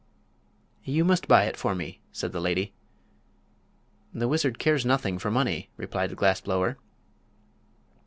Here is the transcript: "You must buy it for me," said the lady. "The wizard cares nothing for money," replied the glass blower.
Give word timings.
"You 0.83 1.05
must 1.05 1.27
buy 1.27 1.43
it 1.43 1.55
for 1.55 1.75
me," 1.75 2.01
said 2.11 2.31
the 2.31 2.41
lady. 2.41 2.73
"The 4.15 4.27
wizard 4.27 4.57
cares 4.57 4.83
nothing 4.83 5.19
for 5.19 5.29
money," 5.29 5.69
replied 5.77 6.09
the 6.09 6.15
glass 6.15 6.41
blower. 6.41 6.79